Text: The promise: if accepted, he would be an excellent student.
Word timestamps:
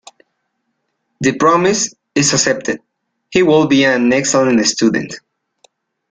The 1.19 1.35
promise: 1.37 1.93
if 2.15 2.33
accepted, 2.33 2.81
he 3.29 3.43
would 3.43 3.69
be 3.69 3.85
an 3.85 4.11
excellent 4.11 4.65
student. 4.65 5.13